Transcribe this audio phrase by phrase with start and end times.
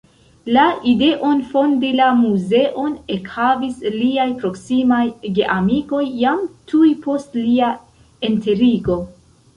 [0.55, 0.61] La
[0.91, 5.05] ideon fondi la muzeon ekhavis liaj proksimaj
[5.37, 6.43] geamikoj jam
[6.73, 7.71] tuj post lia
[8.31, 8.99] enterigo.